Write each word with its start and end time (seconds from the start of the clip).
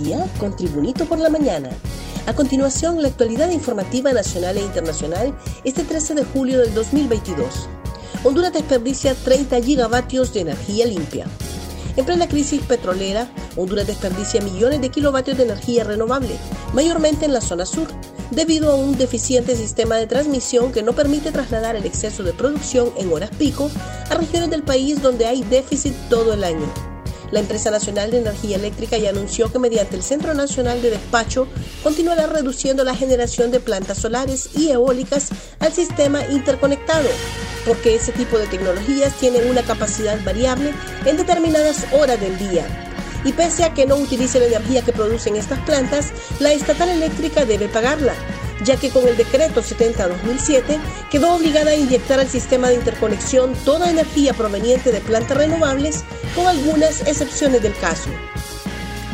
día 0.00 0.26
con 0.38 0.54
Tribunito 0.54 1.04
por 1.06 1.18
la 1.18 1.30
mañana. 1.30 1.70
A 2.26 2.34
continuación, 2.34 3.00
la 3.00 3.08
actualidad 3.08 3.50
informativa 3.50 4.12
nacional 4.12 4.56
e 4.56 4.62
internacional 4.62 5.36
este 5.64 5.84
13 5.84 6.14
de 6.14 6.24
julio 6.24 6.60
del 6.60 6.74
2022. 6.74 7.68
Honduras 8.24 8.52
desperdicia 8.52 9.14
30 9.14 9.62
gigavatios 9.62 10.34
de 10.34 10.40
energía 10.40 10.86
limpia. 10.86 11.26
En 11.96 12.04
plena 12.04 12.28
crisis 12.28 12.60
petrolera, 12.62 13.30
Honduras 13.56 13.86
desperdicia 13.86 14.40
millones 14.42 14.80
de 14.80 14.90
kilovatios 14.90 15.36
de 15.38 15.44
energía 15.44 15.84
renovable, 15.84 16.36
mayormente 16.74 17.24
en 17.24 17.32
la 17.32 17.40
zona 17.40 17.64
sur, 17.64 17.88
debido 18.30 18.70
a 18.70 18.74
un 18.74 18.98
deficiente 18.98 19.56
sistema 19.56 19.96
de 19.96 20.06
transmisión 20.06 20.72
que 20.72 20.82
no 20.82 20.92
permite 20.92 21.32
trasladar 21.32 21.76
el 21.76 21.86
exceso 21.86 22.22
de 22.22 22.32
producción 22.32 22.90
en 22.98 23.12
horas 23.12 23.30
pico 23.38 23.70
a 24.10 24.14
regiones 24.14 24.50
del 24.50 24.62
país 24.62 25.00
donde 25.00 25.26
hay 25.26 25.42
déficit 25.42 25.94
todo 26.10 26.34
el 26.34 26.44
año. 26.44 26.85
La 27.32 27.40
empresa 27.40 27.70
nacional 27.70 28.10
de 28.10 28.18
energía 28.18 28.56
eléctrica 28.56 28.96
ya 28.98 29.10
anunció 29.10 29.50
que 29.50 29.58
mediante 29.58 29.96
el 29.96 30.02
Centro 30.02 30.32
Nacional 30.32 30.80
de 30.80 30.90
Despacho 30.90 31.48
continuará 31.82 32.26
reduciendo 32.26 32.84
la 32.84 32.94
generación 32.94 33.50
de 33.50 33.60
plantas 33.60 33.98
solares 33.98 34.50
y 34.54 34.70
eólicas 34.70 35.30
al 35.58 35.72
sistema 35.72 36.24
interconectado, 36.26 37.08
porque 37.64 37.96
ese 37.96 38.12
tipo 38.12 38.38
de 38.38 38.46
tecnologías 38.46 39.12
tienen 39.18 39.50
una 39.50 39.62
capacidad 39.62 40.22
variable 40.24 40.72
en 41.04 41.16
determinadas 41.16 41.84
horas 41.92 42.20
del 42.20 42.38
día. 42.38 42.64
Y 43.24 43.32
pese 43.32 43.64
a 43.64 43.74
que 43.74 43.86
no 43.86 43.96
utilice 43.96 44.38
la 44.38 44.46
energía 44.46 44.82
que 44.82 44.92
producen 44.92 45.34
estas 45.34 45.58
plantas, 45.60 46.12
la 46.38 46.52
estatal 46.52 46.90
eléctrica 46.90 47.44
debe 47.44 47.66
pagarla, 47.66 48.14
ya 48.64 48.76
que 48.76 48.90
con 48.90 49.06
el 49.06 49.16
decreto 49.16 49.62
70-2007 49.62 50.78
quedó 51.10 51.34
obligada 51.34 51.72
a 51.72 51.76
inyectar 51.76 52.20
al 52.20 52.28
sistema 52.28 52.68
de 52.68 52.76
interconexión 52.76 53.54
toda 53.64 53.90
energía 53.90 54.32
proveniente 54.34 54.92
de 54.92 55.00
plantas 55.00 55.36
renovables, 55.36 56.04
con 56.34 56.46
algunas 56.46 57.06
excepciones 57.06 57.62
del 57.62 57.76
caso. 57.76 58.10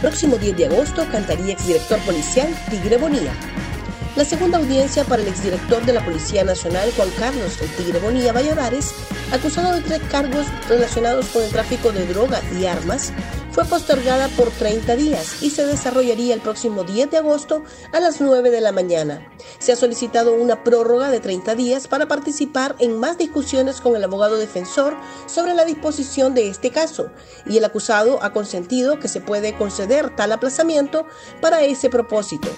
Próximo 0.00 0.38
10 0.38 0.56
de 0.56 0.66
agosto 0.66 1.06
cantaría 1.12 1.52
exdirector 1.52 1.98
policial 2.00 2.48
Tigre 2.70 2.96
Bonilla. 2.96 3.32
La 4.16 4.24
segunda 4.24 4.58
audiencia 4.58 5.04
para 5.04 5.22
el 5.22 5.28
exdirector 5.28 5.84
de 5.84 5.92
la 5.92 6.04
Policía 6.04 6.42
Nacional, 6.42 6.90
Juan 6.96 7.10
Carlos 7.18 7.60
El 7.60 7.68
Tigre 7.70 8.00
Bonilla 8.00 8.32
Valladares, 8.32 8.92
acusado 9.30 9.74
de 9.74 9.82
tres 9.82 10.00
cargos 10.10 10.46
relacionados 10.68 11.26
con 11.26 11.42
el 11.42 11.50
tráfico 11.50 11.92
de 11.92 12.06
droga 12.06 12.42
y 12.58 12.66
armas, 12.66 13.12
fue 13.52 13.64
postergada 13.64 14.28
por 14.36 14.50
30 14.50 14.96
días 14.96 15.42
y 15.42 15.50
se 15.50 15.66
desarrollaría 15.66 16.34
el 16.34 16.40
próximo 16.40 16.84
10 16.84 17.10
de 17.10 17.16
agosto 17.18 17.64
a 17.92 18.00
las 18.00 18.20
9 18.20 18.50
de 18.50 18.60
la 18.60 18.72
mañana. 18.72 19.28
Se 19.58 19.72
ha 19.72 19.76
solicitado 19.76 20.34
una 20.34 20.62
prórroga 20.62 21.10
de 21.10 21.20
30 21.20 21.54
días 21.54 21.88
para 21.88 22.06
participar 22.06 22.76
en 22.78 22.98
más 22.98 23.18
discusiones 23.18 23.80
con 23.80 23.96
el 23.96 24.04
abogado 24.04 24.36
defensor 24.36 24.96
sobre 25.26 25.54
la 25.54 25.64
disposición 25.64 26.34
de 26.34 26.48
este 26.48 26.70
caso 26.70 27.10
y 27.46 27.56
el 27.56 27.64
acusado 27.64 28.22
ha 28.22 28.32
consentido 28.32 28.98
que 28.98 29.08
se 29.08 29.20
puede 29.20 29.56
conceder 29.56 30.14
tal 30.14 30.32
aplazamiento 30.32 31.06
para 31.40 31.62
ese 31.62 31.90
propósito. 31.90 32.48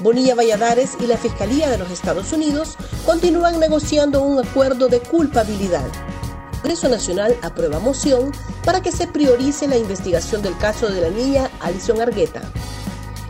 Bonilla 0.00 0.34
Valladares 0.34 0.96
y 1.00 1.06
la 1.06 1.16
Fiscalía 1.16 1.70
de 1.70 1.78
los 1.78 1.90
Estados 1.90 2.32
Unidos 2.32 2.76
continúan 3.04 3.58
negociando 3.58 4.22
un 4.22 4.44
acuerdo 4.44 4.88
de 4.88 5.00
culpabilidad. 5.00 5.84
Congreso 6.56 6.88
Nacional 6.88 7.36
aprueba 7.42 7.78
moción 7.78 8.32
para 8.64 8.80
que 8.80 8.90
se 8.90 9.06
priorice 9.06 9.68
la 9.68 9.76
investigación 9.76 10.42
del 10.42 10.56
caso 10.58 10.88
de 10.88 11.00
la 11.00 11.10
niña 11.10 11.50
Alison 11.60 12.00
Argueta. 12.00 12.42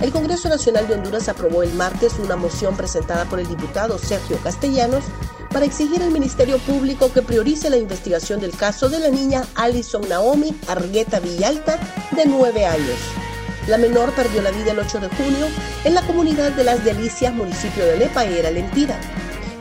El 0.00 0.12
Congreso 0.12 0.48
Nacional 0.48 0.86
de 0.86 0.94
Honduras 0.94 1.28
aprobó 1.28 1.62
el 1.62 1.72
martes 1.74 2.14
una 2.18 2.36
moción 2.36 2.76
presentada 2.76 3.24
por 3.24 3.40
el 3.40 3.48
diputado 3.48 3.98
Sergio 3.98 4.38
Castellanos 4.42 5.04
para 5.50 5.64
exigir 5.64 6.02
al 6.02 6.10
Ministerio 6.10 6.58
Público 6.58 7.12
que 7.12 7.22
priorice 7.22 7.70
la 7.70 7.76
investigación 7.76 8.40
del 8.40 8.56
caso 8.56 8.88
de 8.88 8.98
la 8.98 9.08
niña 9.08 9.44
Alison 9.54 10.06
Naomi 10.08 10.54
Argueta 10.68 11.20
Villalta, 11.20 11.78
de 12.12 12.26
9 12.26 12.66
años. 12.66 12.98
La 13.68 13.78
menor 13.78 14.12
perdió 14.14 14.42
la 14.42 14.50
vida 14.50 14.72
el 14.72 14.78
8 14.78 15.00
de 15.00 15.08
junio 15.08 15.46
en 15.84 15.94
la 15.94 16.02
comunidad 16.02 16.52
de 16.52 16.64
Las 16.64 16.84
Delicias, 16.84 17.32
municipio 17.32 17.86
de 17.86 17.96
Lepaera, 17.96 18.50
Lempira. 18.50 19.00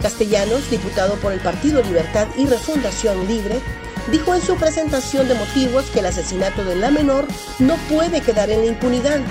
Castellanos, 0.04 0.70
diputado 0.70 1.16
por 1.16 1.32
el 1.32 1.40
Partido 1.40 1.82
Libertad 1.82 2.28
y 2.38 2.46
Refundación 2.46 3.26
Libre, 3.26 3.60
dijo 4.12 4.36
en 4.36 4.42
su 4.42 4.58
presentación 4.58 5.30
de 5.30 5.34
motivos 5.34 5.86
que 5.86 6.02
el 6.02 6.08
asesinato 6.08 6.66
de 6.66 6.76
la 6.76 6.92
menor 6.92 7.26
no 7.58 7.78
puede 7.90 8.20
quedar 8.20 8.50
en 8.50 8.60
la 8.60 8.66
impunidad. 8.66 9.22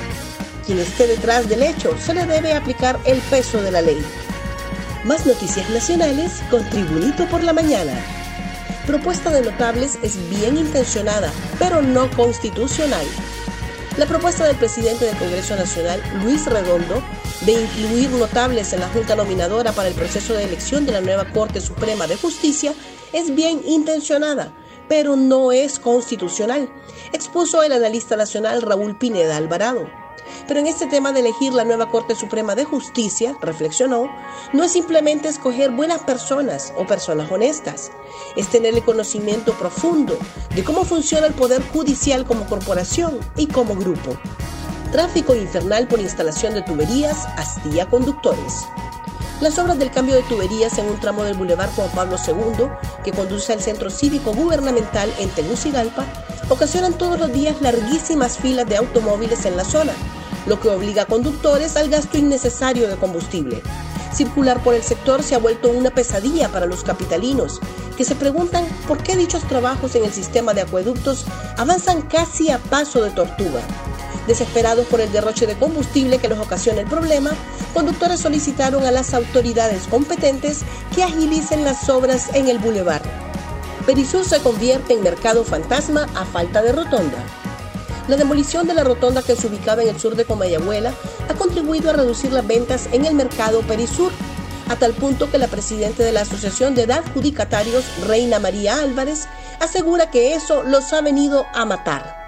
Quien 0.67 0.79
esté 0.79 1.07
detrás 1.07 1.47
del 1.49 1.63
hecho 1.63 1.95
se 1.99 2.15
le 2.15 2.25
debe 2.25 2.55
aplicar 2.55 2.99
el 3.05 3.19
peso 3.21 3.61
de 3.61 3.71
la 3.71 3.83
ley. 3.83 4.03
Más 5.05 5.27
noticias 5.27 5.69
nacionales 5.69 6.41
con 6.51 6.69
Tribunito 6.71 7.27
por 7.27 7.45
la 7.45 7.53
Mañana. 7.53 7.93
Propuesta 8.87 9.31
de 9.31 9.43
notables 9.43 9.99
es 10.03 10.17
bien 10.31 10.57
intencionada, 10.57 11.31
pero 11.59 11.83
no 11.83 12.11
constitucional. 12.11 13.07
La 13.99 14.07
propuesta 14.07 14.47
del 14.47 14.57
presidente 14.57 15.05
del 15.05 15.19
Congreso 15.19 15.55
Nacional, 15.55 16.03
Luis 16.23 16.47
Redondo, 16.47 17.03
de 17.47 17.53
incluir 17.61 18.09
notables 18.11 18.73
en 18.73 18.81
la 18.81 18.89
Junta 18.89 19.17
Nominadora 19.17 19.73
para 19.73 19.89
el 19.89 19.95
proceso 19.95 20.35
de 20.35 20.45
elección 20.45 20.87
de 20.87 20.93
la 20.93 21.01
nueva 21.01 21.25
Corte 21.33 21.61
Suprema 21.61 22.07
de 22.07 22.17
Justicia 22.17 22.73
es 23.13 23.35
bien 23.35 23.63
intencionada, 23.67 24.53
pero 24.89 25.17
no 25.17 25.51
es 25.51 25.81
constitucional, 25.81 26.73
expuso 27.13 27.65
el 27.65 27.73
analista 27.73 28.17
nacional 28.17 28.63
Raúl 28.63 28.97
Pineda 28.97 29.37
Alvarado. 29.37 29.91
Pero 30.47 30.61
en 30.61 30.69
este 30.69 30.87
tema 30.87 31.13
de 31.13 31.21
elegir 31.21 31.53
la 31.53 31.65
nueva 31.65 31.91
Corte 31.91 32.15
Suprema 32.15 32.55
de 32.55 32.65
Justicia, 32.65 33.37
reflexionó, 33.41 34.09
no 34.53 34.63
es 34.63 34.71
simplemente 34.71 35.29
escoger 35.29 35.73
buenas 35.73 36.03
personas 36.03 36.73
o 36.77 36.87
personas 36.87 37.31
honestas, 37.31 37.91
es 38.37 38.49
tener 38.49 38.75
el 38.75 38.85
conocimiento 38.85 39.53
profundo 39.55 40.17
de 40.55 40.63
cómo 40.63 40.85
funciona 40.85 41.27
el 41.27 41.35
Poder 41.35 41.61
Judicial 41.73 42.25
como 42.25 42.47
corporación 42.47 43.19
y 43.37 43.49
como 43.49 43.75
grupo. 43.75 44.17
Tráfico 44.93 45.35
infernal 45.35 45.89
por 45.89 46.01
instalación 46.01 46.53
de 46.53 46.61
tuberías 46.61 47.27
hastía 47.39 47.89
conductores. 47.89 48.67
Las 49.41 49.59
obras 49.59 49.79
del 49.79 49.91
cambio 49.91 50.15
de 50.15 50.23
tuberías 50.25 50.77
en 50.77 50.87
un 50.87 51.01
tramo 51.01 51.25
del 51.25 51.35
Boulevard 51.35 51.71
Juan 51.71 51.89
Pablo 51.95 52.17
II, 52.19 52.67
que 53.03 53.11
conduce 53.11 53.55
al 53.55 53.63
centro 53.63 53.89
cívico 53.89 54.35
gubernamental 54.35 55.11
en 55.19 55.31
Tegucigalpa, 55.31 56.05
ocasionan 56.51 56.93
todos 56.93 57.19
los 57.19 57.33
días 57.33 57.63
larguísimas 57.63 58.37
filas 58.37 58.69
de 58.69 58.77
automóviles 58.77 59.47
en 59.47 59.57
la 59.57 59.65
zona, 59.65 59.95
lo 60.45 60.61
que 60.61 60.69
obliga 60.69 61.05
a 61.05 61.07
conductores 61.07 61.79
al 61.79 61.89
gasto 61.89 62.19
innecesario 62.19 62.87
de 62.87 62.97
combustible. 62.97 63.63
Circular 64.13 64.63
por 64.63 64.75
el 64.75 64.83
sector 64.83 65.23
se 65.23 65.35
ha 65.35 65.39
vuelto 65.39 65.71
una 65.71 65.89
pesadilla 65.89 66.51
para 66.51 66.67
los 66.67 66.85
capitalinos, 66.85 67.61
que 67.97 68.05
se 68.05 68.15
preguntan 68.15 68.67
por 68.87 69.03
qué 69.03 69.17
dichos 69.17 69.43
trabajos 69.45 69.95
en 69.95 70.05
el 70.05 70.13
sistema 70.13 70.53
de 70.53 70.61
acueductos 70.61 71.25
avanzan 71.57 72.03
casi 72.03 72.51
a 72.51 72.59
paso 72.59 73.03
de 73.03 73.11
tortuga. 73.11 73.63
Desesperados 74.27 74.87
por 74.87 75.01
el 75.01 75.11
derroche 75.11 75.47
de 75.47 75.57
combustible 75.57 76.19
que 76.19 76.29
les 76.29 76.39
ocasiona 76.39 76.81
el 76.81 76.87
problema, 76.87 77.33
conductores 77.75 78.21
solicitaron 78.21 78.87
a 78.87 78.93
las 78.93 79.15
autoridades 79.15 79.89
competentes 79.89 80.61
que 80.95 81.03
agilicen 81.03 81.65
las 81.65 81.89
obras 81.89 82.29
en 82.35 82.49
el 82.49 82.59
bulevar. 82.59 83.03
Perisur 83.85 84.25
se 84.25 84.39
convierte 84.39 84.95
en 84.95 85.03
mercado 85.03 85.45
fantasma 85.45 86.07
a 86.15 86.25
falta 86.25 86.63
de 86.63 86.71
rotonda. 86.71 87.19
La 88.07 88.17
demolición 88.17 88.69
de 88.69 88.75
la 88.75 88.85
rotonda 88.85 89.23
que 89.23 89.35
se 89.35 89.49
ubicaba 89.49 89.83
en 89.83 89.89
el 89.89 89.99
sur 89.99 90.15
de 90.15 90.25
Comayagüela 90.25 90.93
ha 91.29 91.35
contribuido 91.35 91.91
a 91.91 91.95
reducir 91.95 92.33
las 92.33 92.47
ventas 92.47 92.89
en 92.93 93.05
el 93.05 93.15
mercado 93.15 93.61
Perisur, 93.63 94.13
a 94.69 94.77
tal 94.77 94.93
punto 94.93 95.31
que 95.31 95.39
la 95.39 95.49
presidenta 95.49 96.05
de 96.05 96.13
la 96.13 96.23
Asociación 96.23 96.77
de 96.77 96.93
Adjudicatarios, 96.93 97.85
Reina 98.07 98.39
María 98.39 98.81
Álvarez, 98.81 99.27
asegura 99.61 100.11
que 100.11 100.35
eso 100.35 100.63
los 100.63 100.93
ha 100.93 101.01
venido 101.01 101.45
a 101.53 101.65
matar. 101.65 102.22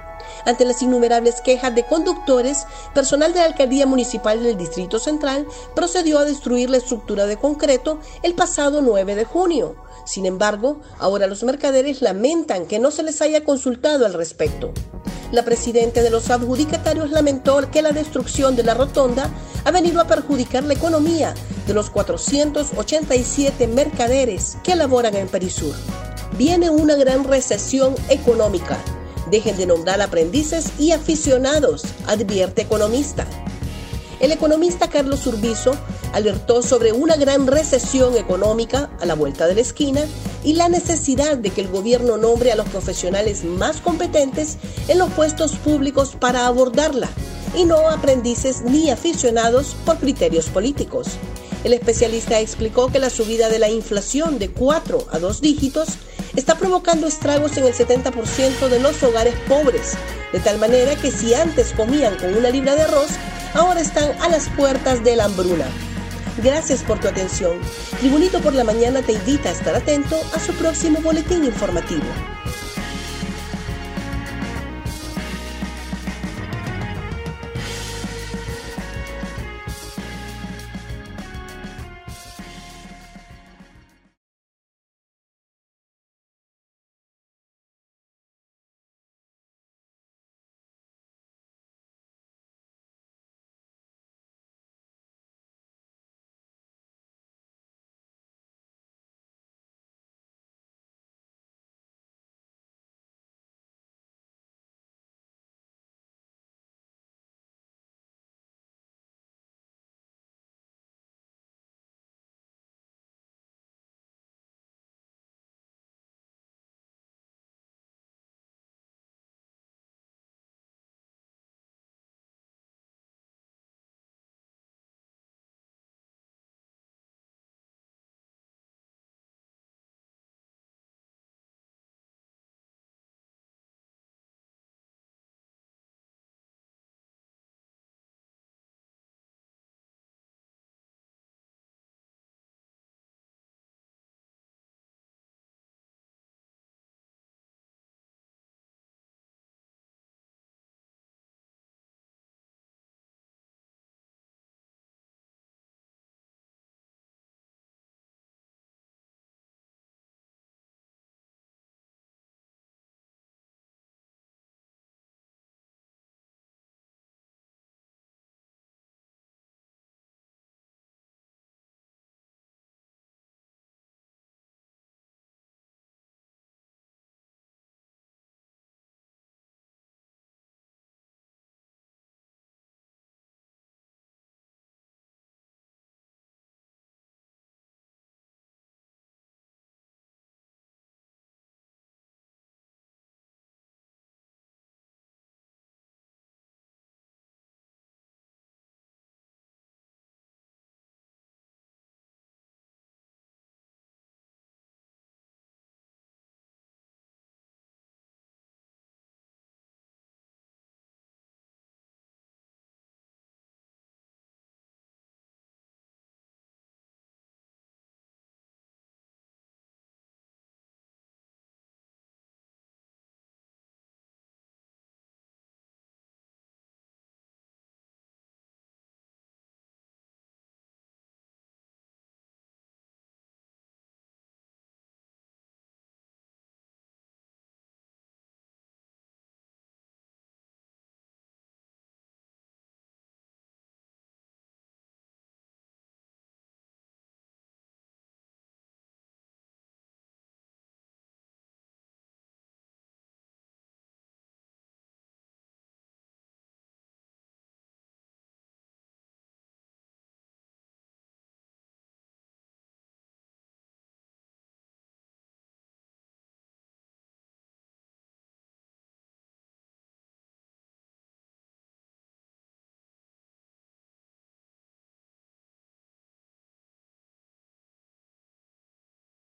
Ante 0.44 0.64
las 0.64 0.82
innumerables 0.82 1.40
quejas 1.40 1.74
de 1.74 1.86
conductores, 1.86 2.66
personal 2.92 3.32
de 3.32 3.40
la 3.40 3.46
Alcaldía 3.46 3.86
Municipal 3.86 4.42
del 4.42 4.58
Distrito 4.58 4.98
Central 4.98 5.46
procedió 5.74 6.18
a 6.18 6.24
destruir 6.24 6.68
la 6.68 6.76
estructura 6.76 7.26
de 7.26 7.38
concreto 7.38 7.98
el 8.22 8.34
pasado 8.34 8.82
9 8.82 9.14
de 9.14 9.24
junio. 9.24 9.76
Sin 10.04 10.26
embargo, 10.26 10.80
ahora 10.98 11.26
los 11.26 11.42
mercaderes 11.44 12.02
lamentan 12.02 12.66
que 12.66 12.78
no 12.78 12.90
se 12.90 13.02
les 13.02 13.22
haya 13.22 13.42
consultado 13.44 14.04
al 14.04 14.12
respecto. 14.12 14.72
La 15.32 15.44
presidenta 15.44 16.02
de 16.02 16.10
los 16.10 16.30
adjudicatarios 16.30 17.10
lamentó 17.10 17.70
que 17.70 17.82
la 17.82 17.92
destrucción 17.92 18.54
de 18.54 18.64
la 18.64 18.74
rotonda 18.74 19.30
ha 19.64 19.70
venido 19.70 20.00
a 20.00 20.06
perjudicar 20.06 20.62
la 20.64 20.74
economía 20.74 21.34
de 21.66 21.72
los 21.72 21.88
487 21.88 23.66
mercaderes 23.66 24.58
que 24.62 24.76
laboran 24.76 25.16
en 25.16 25.28
Perisur. 25.28 25.74
Viene 26.36 26.68
una 26.68 26.96
gran 26.96 27.24
recesión 27.24 27.94
económica 28.10 28.78
Dejen 29.30 29.56
de 29.56 29.66
nombrar 29.66 30.00
aprendices 30.02 30.66
y 30.78 30.92
aficionados, 30.92 31.82
advierte 32.06 32.62
economista. 32.62 33.26
El 34.20 34.32
economista 34.32 34.88
Carlos 34.88 35.26
Urbizo 35.26 35.76
alertó 36.12 36.62
sobre 36.62 36.92
una 36.92 37.16
gran 37.16 37.46
recesión 37.46 38.16
económica 38.16 38.90
a 39.00 39.06
la 39.06 39.14
vuelta 39.14 39.46
de 39.46 39.56
la 39.56 39.60
esquina 39.60 40.02
y 40.44 40.54
la 40.54 40.68
necesidad 40.68 41.36
de 41.36 41.50
que 41.50 41.62
el 41.62 41.68
gobierno 41.68 42.16
nombre 42.16 42.52
a 42.52 42.56
los 42.56 42.68
profesionales 42.68 43.44
más 43.44 43.80
competentes 43.80 44.58
en 44.88 44.98
los 44.98 45.10
puestos 45.12 45.52
públicos 45.56 46.16
para 46.18 46.46
abordarla 46.46 47.08
y 47.56 47.64
no 47.64 47.88
aprendices 47.88 48.62
ni 48.62 48.90
aficionados 48.90 49.76
por 49.84 49.98
criterios 49.98 50.46
políticos. 50.46 51.08
El 51.64 51.72
especialista 51.72 52.40
explicó 52.40 52.92
que 52.92 52.98
la 52.98 53.10
subida 53.10 53.48
de 53.48 53.58
la 53.58 53.70
inflación 53.70 54.38
de 54.38 54.50
4 54.50 55.06
a 55.10 55.18
2 55.18 55.40
dígitos 55.40 55.88
está 56.36 56.56
provocando 56.56 57.06
estragos 57.06 57.56
en 57.56 57.64
el 57.64 57.74
70% 57.74 58.68
de 58.68 58.80
los 58.80 59.02
hogares 59.02 59.34
pobres, 59.48 59.94
de 60.32 60.40
tal 60.40 60.58
manera 60.58 60.96
que 60.96 61.10
si 61.10 61.34
antes 61.34 61.72
comían 61.72 62.16
con 62.16 62.36
una 62.36 62.50
libra 62.50 62.74
de 62.74 62.82
arroz, 62.82 63.10
ahora 63.54 63.80
están 63.80 64.10
a 64.20 64.28
las 64.28 64.48
puertas 64.50 65.04
de 65.04 65.16
la 65.16 65.24
hambruna. 65.24 65.66
Gracias 66.42 66.82
por 66.82 66.98
tu 66.98 67.08
atención. 67.08 67.58
Tribunito 68.00 68.40
por 68.40 68.54
la 68.54 68.64
Mañana 68.64 69.02
te 69.02 69.12
invita 69.12 69.50
a 69.50 69.52
estar 69.52 69.74
atento 69.74 70.20
a 70.34 70.40
su 70.40 70.52
próximo 70.54 71.00
boletín 71.00 71.44
informativo. 71.44 72.02